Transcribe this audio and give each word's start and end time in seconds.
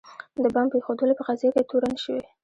د 0.43 0.45
بمب 0.53 0.71
ایښودلو 0.75 1.17
په 1.19 1.23
قضیه 1.27 1.49
کې 1.55 1.67
تورن 1.69 1.95
شوي. 2.03 2.23